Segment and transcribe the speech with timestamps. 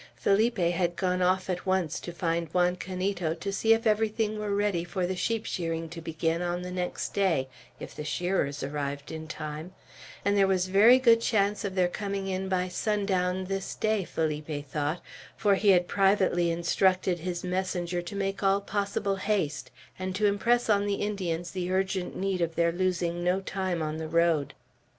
[0.15, 4.55] Felipe had gone off at once to find Juan Canito, to see if everything were
[4.55, 7.47] ready for the sheep shearing to begin on the next day,
[7.79, 9.73] if the shearers arrived in time;
[10.25, 14.65] and there was very good chance of their coming in by sundown this day, Felipe
[14.65, 15.03] thought,
[15.37, 20.67] for he had privately instructed his messenger to make all possible haste, and to impress
[20.67, 24.55] on the Indians the urgent need of their losing no time on the road.